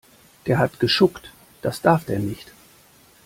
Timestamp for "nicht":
2.17-2.53